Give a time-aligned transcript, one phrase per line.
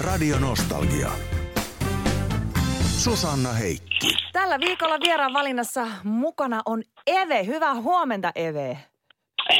[0.00, 1.10] Radio Nostalgia.
[2.98, 4.16] Susanna Heikki.
[4.32, 7.46] Tällä viikolla vieraan valinnassa mukana on Eve.
[7.46, 8.78] Hyvää huomenta Eve.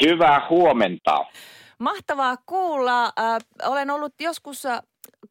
[0.05, 1.25] Hyvää huomenta.
[1.79, 3.03] Mahtavaa kuulla.
[3.05, 3.13] Äh,
[3.65, 4.63] olen ollut joskus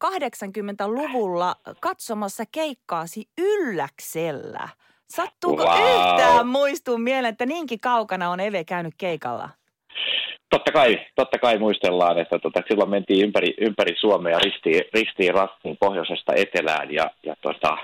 [0.05, 4.69] 80-luvulla katsomassa keikkaasi Ylläksellä.
[5.09, 5.73] Sattuuko Wow.
[5.79, 9.49] yhtään muistuun mieleen, että niinkin kaukana on Eve käynyt keikalla?
[10.51, 15.77] Totta kai, totta kai muistellaan, että tota, silloin mentiin ympäri, ympäri Suomea ristiin, ristiin rastiin
[15.79, 17.77] pohjoisesta etelään ja, ja tota,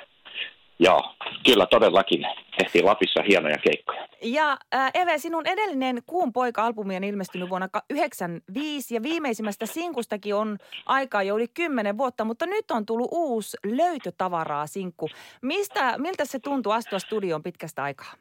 [0.79, 1.01] joo,
[1.45, 2.25] kyllä todellakin
[2.57, 4.07] tehtiin Lapissa hienoja keikkoja.
[4.21, 10.57] Ja äh, Eve, sinun edellinen Kuun poika-albumi on ilmestynyt vuonna 1995 ja viimeisimmästä sinkustakin on
[10.85, 15.09] aikaa jo yli 10 vuotta, mutta nyt on tullut uusi löytötavaraa sinkku.
[15.41, 18.13] Mistä, miltä se tuntuu astua studioon pitkästä aikaa?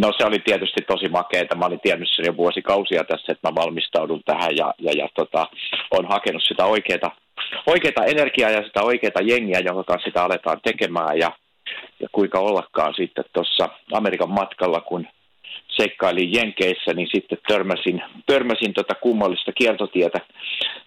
[0.00, 1.56] No se oli tietysti tosi makeeta.
[1.56, 5.46] Mä olin tiennyt sen jo vuosikausia tässä, että mä valmistaudun tähän ja, ja, ja tota,
[5.90, 7.16] on hakenut sitä oikeaa,
[7.66, 11.32] oikeaa energiaa ja sitä oikeaa jengiä, jonka kanssa sitä aletaan tekemään ja,
[12.00, 15.06] ja kuinka ollakaan sitten tuossa Amerikan matkalla, kun
[15.68, 20.18] seikkailin Jenkeissä, niin sitten törmäsin, törmäsin tota kummallista kiertotietä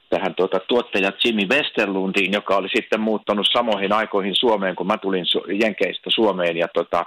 [0.09, 5.25] tähän tuota tuottaja Jimmy Westerlundiin, joka oli sitten muuttanut samoihin aikoihin Suomeen, kun mä tulin
[5.61, 6.57] Jenkeistä Suomeen.
[6.57, 7.05] Ja tota,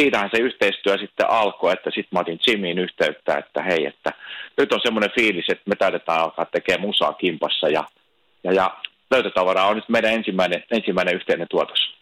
[0.00, 4.10] siitähän se yhteistyö sitten alkoi, että sitten mä otin Jimmyin yhteyttä, että hei, että
[4.58, 7.84] nyt on semmoinen fiilis, että me taidetaan alkaa tekemään musaa kimpassa ja,
[8.44, 8.76] ja, ja
[9.10, 11.94] löytötavaraa on nyt meidän ensimmäinen, ensimmäinen yhteinen tuotos.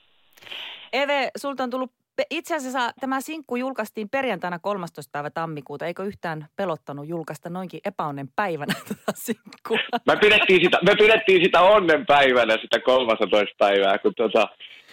[0.92, 1.92] Eve, sulta on tullut,
[2.30, 5.10] itse asiassa tämä sinkku julkaistiin perjantaina 13.
[5.12, 5.86] päivä tammikuuta.
[5.86, 9.78] Eikö yhtään pelottanut julkaista noinkin epäonnen päivänä tätä sinkkua?
[10.06, 14.48] Me pidettiin sitä, me pidettiin sitä onnenpäivänä, sitä 13 päivää, kun tota,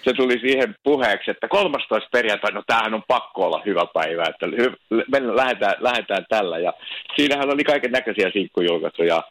[0.06, 4.47] se tuli siihen puheeksi, että 13 perjantai, no tämähän on pakko olla hyvä päivä, että
[5.12, 6.59] mennään, lähdetään, lähdetään tällä.
[6.59, 6.73] Ja
[7.16, 9.23] siinähän oli kaiken näköisiä sinkkujulkaisuja.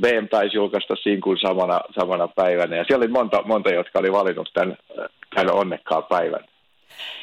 [0.00, 4.50] BM taisi julkaista sinkun samana, samana päivänä ja siellä oli monta, monta jotka oli valinnut
[4.54, 4.76] tämän,
[5.34, 6.44] tämän onnekkaan päivän.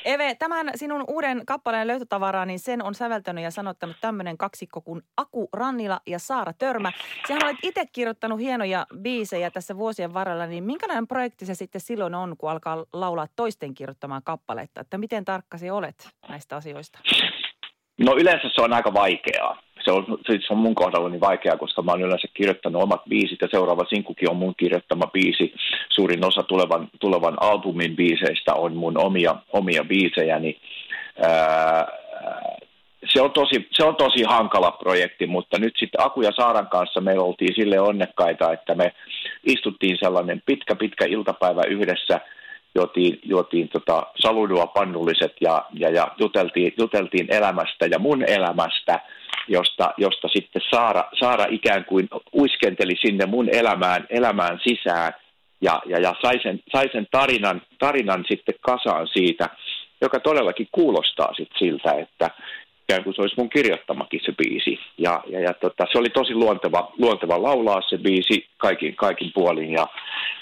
[0.06, 5.02] Eve, tämän sinun uuden kappaleen löytötavaraa, niin sen on säveltänyt ja sanottanut tämmöinen kaksikko kuin
[5.18, 6.92] Aku Rannila ja Saara Törmä.
[7.28, 12.16] Sehän olet itse kirjoittanut hienoja biisejä tässä vuosien varrella, niin minkälainen projekti se sitten silloin
[12.16, 14.82] on, kun alkaa laulaa toisten kirjoittamaan kappaletta?
[14.82, 17.00] Että miten tarkka olet näistä asioista?
[18.00, 19.62] No yleensä se on aika vaikeaa.
[19.84, 23.42] Se on, se on mun kohdalla niin vaikeaa, koska mä oon yleensä kirjoittanut omat biisit
[23.42, 25.54] ja seuraava sinkukin on mun kirjoittama biisi.
[25.90, 30.58] Suurin osa tulevan, tulevan albumin biiseistä on mun omia, omia biisejä, niin
[31.22, 31.88] ää,
[33.14, 37.02] se on, tosi, se on tosi hankala projekti, mutta nyt sitten Aku ja Saaran kanssa
[37.02, 38.94] me oltiin sille onnekkaita, että me
[39.44, 42.20] istuttiin sellainen pitkä, pitkä iltapäivä yhdessä,
[42.76, 49.00] juotiin, juotiin tota saludua pannulliset ja, ja, ja juteltiin, juteltiin elämästä ja mun elämästä,
[49.50, 55.14] josta, josta sitten Saara, Saara ikään kuin uiskenteli sinne mun elämään, elämään sisään.
[55.62, 59.50] Ja, ja, ja sai, sen, sai sen tarinan, tarinan sitten kasaan siitä,
[60.02, 62.30] joka todellakin kuulostaa sit siltä, että
[62.90, 64.80] ikään kuin se olisi mun kirjoittamakin se biisi.
[64.98, 69.72] Ja, ja, ja tota, se oli tosi luonteva, luonteva laulaa se biisi kaikin, kaikin puolin
[69.72, 69.86] ja,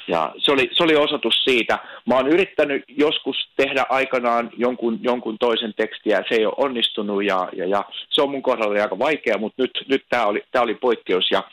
[0.07, 1.79] ja se, oli, se oli osoitus siitä.
[2.05, 7.49] Mä oon yrittänyt joskus tehdä aikanaan jonkun, jonkun toisen tekstiä se ei ole onnistunut ja,
[7.53, 10.75] ja, ja se on mun kohdalla aika vaikea, mutta nyt, nyt tämä oli, tää oli
[10.75, 11.43] poikkeus ja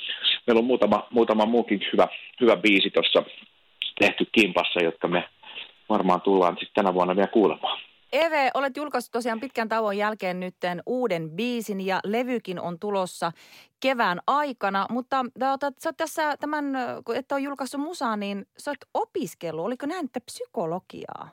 [0.46, 2.08] meillä on muutama, muutama muukin hyvä,
[2.40, 3.22] hyvä biisi tuossa
[4.00, 5.24] tehty kimpassa, jotka me
[5.88, 7.93] varmaan tullaan sitten tänä vuonna vielä kuulemaan.
[8.14, 13.32] Eve, olet julkaissut tosiaan pitkän tauon jälkeen nytten uuden biisin ja levykin on tulossa
[13.80, 16.64] kevään aikana, mutta tota, sä oot tässä tämän,
[17.04, 21.28] kun et ole julkaissut musaa, niin sä oot opiskellut, oliko näin, että psykologiaa?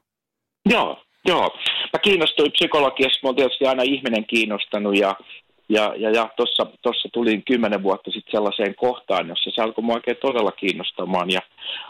[0.69, 1.49] Joo, joo.
[1.93, 5.15] Mä kiinnostuin psykologiasta, mä oon tietysti aina ihminen kiinnostanut ja,
[5.69, 9.95] ja, ja, ja tuossa tossa tulin kymmenen vuotta sitten sellaiseen kohtaan, jossa se alkoi mua
[9.95, 11.41] oikein todella kiinnostamaan ja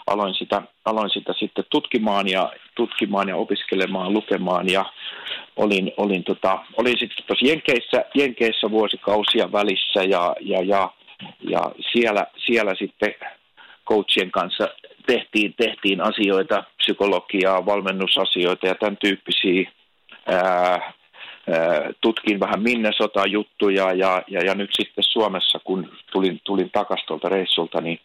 [0.07, 4.85] aloin sitä, aloin sitä sitten tutkimaan ja, tutkimaan ja opiskelemaan, lukemaan ja
[5.55, 10.91] olin, olin, tota, olin sitten tuossa Jenkeissä, Jenkeissä vuosikausia välissä ja, ja, ja,
[11.49, 13.13] ja siellä, siellä sitten
[13.89, 14.67] coachien kanssa
[15.07, 19.71] tehtiin, tehtiin asioita, psykologiaa, valmennusasioita ja tämän tyyppisiä.
[20.27, 20.93] Ää,
[22.01, 27.81] tutkin vähän Minnesota-juttuja ja, ja, ja nyt sitten Suomessa, kun tulin, tulin takaisin tuolta reissulta,
[27.81, 27.99] niin,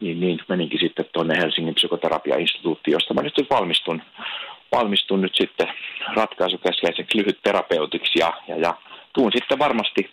[0.00, 4.02] niin, niin meninkin sitten tuonne Helsingin psykoterapiainstituuttiin, josta mä nyt valmistun,
[4.72, 5.66] valmistun nyt sitten
[6.16, 8.74] ratkaisukeskeiseksi lyhytterapeutiksi ja, ja, ja
[9.12, 10.10] tuun sitten varmasti,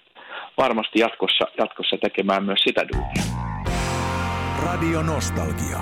[0.57, 3.23] varmasti jatkossa, jatkossa tekemään myös sitä duunia.
[4.63, 5.79] Radio Nostalgia.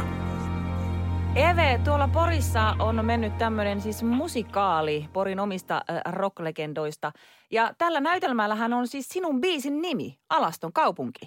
[1.36, 7.12] Eve, tuolla Porissa on mennyt tämmöinen siis musikaali Porin omista äh, rocklegendoista.
[7.52, 11.20] Ja tällä näytelmällähän on siis sinun biisin nimi, Alaston kaupunki.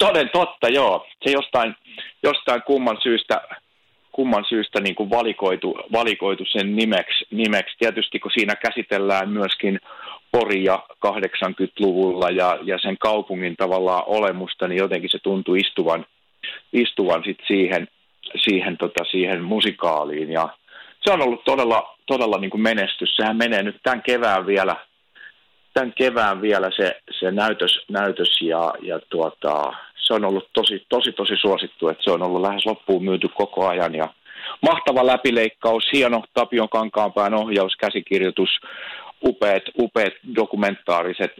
[0.00, 1.06] Toden totta, joo.
[1.24, 1.74] Se jostain,
[2.22, 3.40] jostain kumman syystä,
[4.12, 7.76] kumman syystä niin kuin valikoitu, valikoitu sen nimeksi, nimeksi.
[7.78, 9.80] Tietysti kun siinä käsitellään myöskin
[10.32, 16.06] Poria 80-luvulla ja, ja sen kaupungin tavallaan olemusta, niin jotenkin se tuntuu istuvan,
[16.72, 17.88] istuvan sit siihen,
[18.44, 20.32] siihen, tota, siihen musikaaliin.
[20.32, 20.48] Ja
[21.04, 23.16] se on ollut todella, todella niin kuin menestys.
[23.16, 24.76] Sehän menee nyt tämän kevään vielä,
[25.74, 29.72] tämän kevään vielä se, se näytös, näytös ja, ja tuota,
[30.10, 33.68] se on ollut tosi, tosi, tosi suosittu, että se on ollut lähes loppuun myyty koko
[33.68, 33.94] ajan.
[33.94, 34.08] Ja
[34.62, 38.50] mahtava läpileikkaus, hieno Tapion Kankaanpään ohjaus, käsikirjoitus,
[39.24, 41.32] upeat, upeat dokumentaariset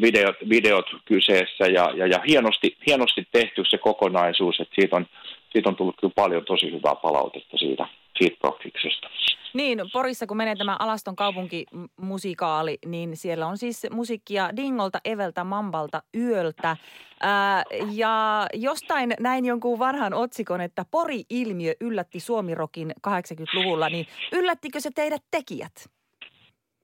[0.00, 5.06] videot, videot kyseessä ja, ja, ja hienosti, hienosti tehty se kokonaisuus, että siitä on,
[5.52, 7.86] siitä on tullut kyllä paljon tosi hyvää palautetta siitä,
[8.18, 9.08] siitä profiksesta.
[9.54, 16.02] Niin, Porissa kun menee tämä Alaston kaupunkimusikaali, niin siellä on siis musiikkia Dingolta, Eveltä, Mambalta,
[16.16, 16.76] Yöltä.
[17.20, 24.90] Ää, ja jostain näin jonkun vanhan otsikon, että Pori-ilmiö yllätti Suomirokin 80-luvulla, niin yllättikö se
[24.94, 25.90] teidät tekijät?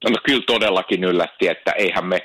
[0.04, 2.18] No kyllä todellakin yllätti, että eihän me,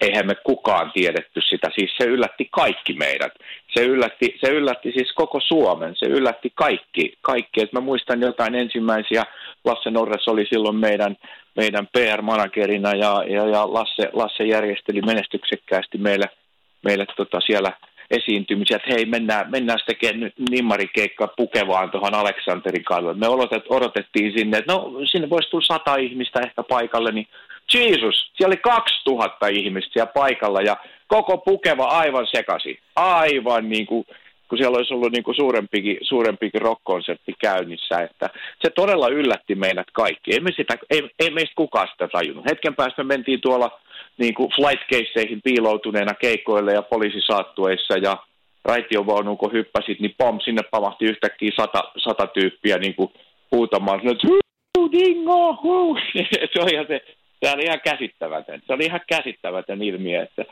[0.00, 1.70] eihän me kukaan tiedetty sitä.
[1.74, 3.32] Siis se yllätti kaikki meidät.
[3.74, 5.96] Se yllätti, se yllätti siis koko Suomen.
[5.96, 7.18] Se yllätti kaikki.
[7.20, 7.62] kaikki.
[7.62, 9.24] Et mä muistan jotain ensimmäisiä.
[9.64, 11.16] Lasse Norres oli silloin meidän,
[11.56, 16.26] meidän PR-managerina ja, ja, ja Lasse, Lasse järjesteli menestyksekkäästi meille,
[16.84, 17.72] meille tota siellä–
[18.10, 23.14] esiintymisiä, että hei, mennään, mennään tekemään nimmarikeikka pukevaan tuohon Aleksanterin kadulle.
[23.14, 27.26] Me odotet, odotettiin sinne, että no sinne voisi tulla sata ihmistä ehkä paikalle, niin
[27.74, 30.76] Jeesus, siellä oli 2000 ihmistä siellä paikalla ja
[31.06, 32.78] koko pukeva aivan sekasi.
[32.96, 34.04] Aivan niin kuin,
[34.48, 37.98] kun siellä olisi ollut niin kuin suurempikin, suurempikin rock-konsertti käynnissä.
[37.98, 38.30] Että
[38.62, 40.32] se todella yllätti meidät kaikki.
[40.32, 42.44] Ei, me sitä, ei, ei meistä kukaan sitä tajunnut.
[42.50, 43.80] Hetken päästä me mentiin tuolla
[44.18, 48.16] niin kuin flight caseihin piiloutuneena keikoille ja poliisisaattueissa ja
[48.64, 53.12] raitiovaunuun kun hyppäsit, niin pom, sinne pamahti yhtäkkiä sata, sata tyyppiä niin kuin
[53.52, 54.00] huutamaan,
[54.92, 55.98] dingo, huu.
[56.52, 57.00] se oli ihan se,
[57.44, 58.62] se oli ihan käsittämätön.
[58.66, 60.44] Se oli ihan käsittämätön ilmiö, että,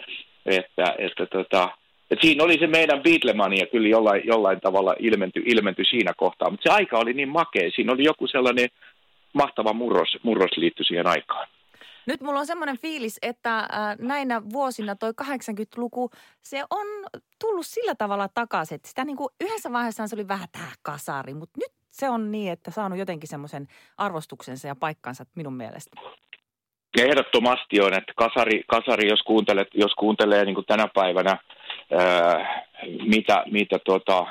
[0.46, 1.68] että, että, tota,
[2.10, 6.62] että siinä oli se meidän Beatlemania kyllä jollain, jollain tavalla ilmenty, ilmenty siinä kohtaa, mutta
[6.70, 7.70] se aika oli niin makea.
[7.74, 8.68] Siinä oli joku sellainen
[9.32, 11.48] mahtava murros, murros liitty siihen aikaan.
[12.06, 13.68] Nyt mulla on semmoinen fiilis, että äh,
[13.98, 16.10] näinä vuosina toi 80-luku,
[16.42, 16.86] se on
[17.40, 21.34] tullut sillä tavalla takaisin, että sitä niin kuin yhdessä vaiheessa se oli vähän tää kasari,
[21.34, 26.00] mutta nyt se on niin, että saanut jotenkin semmoisen arvostuksensa ja paikkansa minun mielestä.
[27.02, 31.38] Ehdottomasti on, että kasari, kasari jos, kuuntelet, jos kuuntelee niin kuin tänä päivänä,
[31.98, 32.64] ää,
[33.06, 34.26] mitä, mitä tota,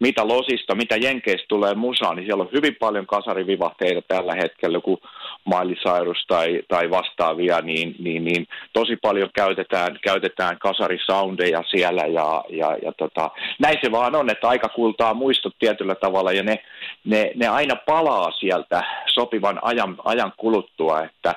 [0.00, 4.98] mitä losista, mitä jenkeistä tulee musaan, niin siellä on hyvin paljon kasarivivahteita tällä hetkellä, kun
[5.44, 12.44] Miley Cyrus tai, tai vastaavia, niin, niin, niin, tosi paljon käytetään, käytetään kasarisoundeja siellä ja,
[12.48, 16.64] ja, ja tota, näin se vaan on, että aika kultaa muistot tietyllä tavalla ja ne,
[17.04, 21.34] ne, ne aina palaa sieltä sopivan ajan, ajan kuluttua, että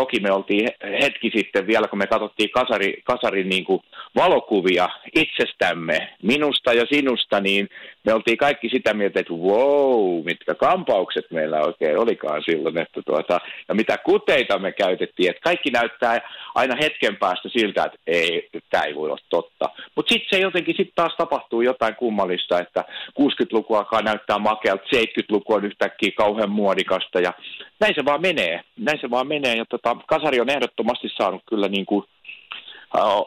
[0.00, 0.68] toki me oltiin
[1.02, 3.80] hetki sitten vielä, kun me katsottiin kasari, kasarin niin kuin
[4.16, 7.68] valokuvia itsestämme, minusta ja sinusta, niin
[8.04, 13.40] me oltiin kaikki sitä mieltä, että wow, mitkä kampaukset meillä oikein olikaan silloin, että tuota,
[13.68, 16.20] ja mitä kuteita me käytettiin, että kaikki näyttää
[16.54, 19.64] aina hetken päästä siltä, että ei, tämä ei voi olla totta.
[19.96, 22.84] Mutta sitten se jotenkin sitten taas tapahtuu jotain kummallista, että
[23.20, 27.32] 60-luku alkaa näyttää makealta, 70-luku on yhtäkkiä kauhean muodikasta ja
[27.80, 31.68] näin se vaan menee, näin se vaan menee ja tota, kasari on ehdottomasti saanut kyllä
[31.68, 32.04] niin kuin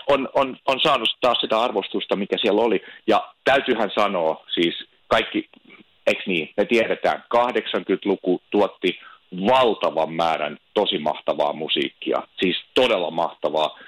[0.07, 2.83] on, on, on saanut taas sitä arvostusta, mikä siellä oli.
[3.07, 4.75] Ja täytyyhän sanoa, siis
[5.07, 5.49] kaikki,
[6.07, 8.99] eikö niin, me tiedetään, 80-luku tuotti
[9.49, 13.79] valtavan määrän tosi mahtavaa musiikkia, siis todella mahtavaa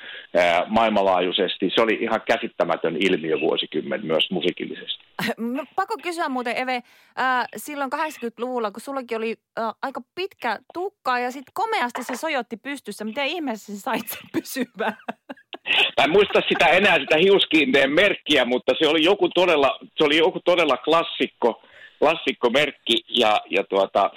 [0.68, 1.72] maailmanlaajuisesti.
[1.76, 5.06] Se oli ihan käsittämätön ilmiö vuosikymmen myös musiikillisesti.
[5.38, 11.20] No, pakko kysyä muuten Eve, äh, silloin 80-luvulla, kun sullakin oli äh, aika pitkä tukka
[11.20, 14.98] ja sitten komeasti se sojotti pystyssä, miten ihmeessä sä sait sen pysymään?
[15.98, 20.18] Mä en muista sitä enää sitä hiuskiinteen merkkiä, mutta se oli joku todella, se oli
[20.18, 21.64] joku todella klassikko,
[22.00, 24.12] klassikkomerkki ja, ja tuota,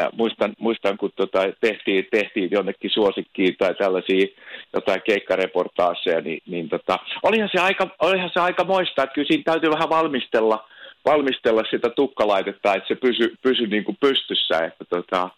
[0.00, 4.26] äh, muistan, muistan, kun tuota, tehtiin, tehtiin jonnekin suosikkiin tai tällaisia
[4.72, 9.42] jotain keikkareportaaseja, niin, niin tota, olihan, se aika, olihan se aika moista, että kyllä siinä
[9.44, 10.68] täytyy vähän valmistella,
[11.04, 15.30] valmistella sitä tukkalaitetta, että se pysy, pysy niin kuin pystyssä, että tota,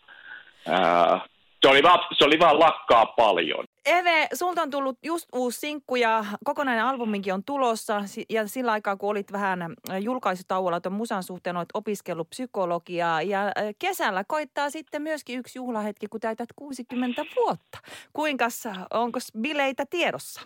[0.67, 1.21] ää,
[1.62, 3.64] se oli, vaan, se oli vaan lakkaa paljon.
[3.87, 8.02] Eve, sulta on tullut just uusi sinkku ja kokonainen albuminkin on tulossa.
[8.29, 13.23] Ja sillä aikaa, kun olit vähän julkaisutauolla tuon musan suhteen, olet opiskellut psykologiaa.
[13.23, 17.79] Ja kesällä koittaa sitten myöskin yksi juhlahetki, kun täytät 60 vuotta.
[18.12, 18.49] Kuinka
[18.90, 20.40] onko bileitä tiedossa?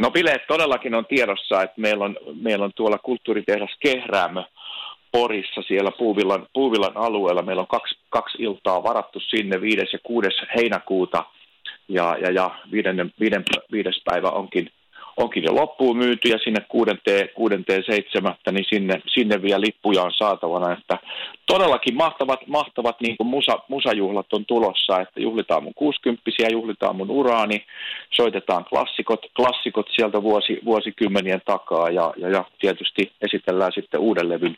[0.00, 4.42] No bileet todellakin on tiedossa, että meillä on, meillä on tuolla kulttuuritehdas Kehräämö
[5.14, 7.42] Porissa siellä Puuvillan, Puuvillan alueella.
[7.42, 9.78] Meillä on kaksi, kaksi iltaa varattu sinne 5.
[9.92, 10.28] ja 6.
[10.56, 11.24] heinäkuuta
[11.88, 14.70] ja, ja, ja viiden, viiden, viides päivä onkin
[15.16, 17.82] onkin jo loppuun myyty ja sinne kuudenteen, kuudenteen
[18.50, 20.72] niin sinne, sinne vielä lippuja on saatavana.
[20.72, 20.98] Että
[21.46, 27.10] todellakin mahtavat, mahtavat niin kuin musa, musajuhlat on tulossa, että juhlitaan mun 60 juhlitaan mun
[27.10, 27.64] uraani,
[28.10, 34.56] soitetaan klassikot, klassikot sieltä vuosi, vuosikymmenien takaa ja, ja, ja tietysti esitellään sitten uuden levyn,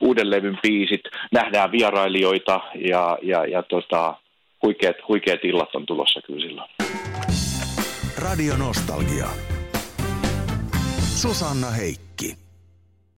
[0.00, 1.00] uuden levyn biisit,
[1.32, 4.14] nähdään vierailijoita ja, ja, ja tota,
[4.62, 6.70] huikeat, huikeat illat on tulossa kyllä silloin.
[8.18, 9.49] Radio Nostalgia.
[11.20, 12.36] Susanna Heikki.